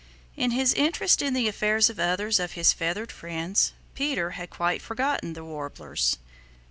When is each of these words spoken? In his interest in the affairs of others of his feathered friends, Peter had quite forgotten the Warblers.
In 0.35 0.49
his 0.49 0.73
interest 0.73 1.21
in 1.21 1.35
the 1.35 1.47
affairs 1.47 1.87
of 1.87 1.99
others 1.99 2.39
of 2.39 2.53
his 2.53 2.73
feathered 2.73 3.11
friends, 3.11 3.73
Peter 3.93 4.31
had 4.31 4.49
quite 4.49 4.81
forgotten 4.81 5.33
the 5.33 5.43
Warblers. 5.43 6.17